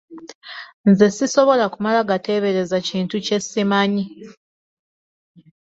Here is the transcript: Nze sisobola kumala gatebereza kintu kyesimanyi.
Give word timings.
Nze 0.89 1.05
sisobola 1.17 1.65
kumala 1.73 1.99
gatebereza 2.09 2.75
kintu 2.87 3.15
kyesimanyi. 3.25 4.03